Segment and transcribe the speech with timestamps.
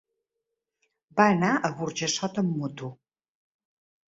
[1.21, 2.91] Va anar a Burjassot amb moto.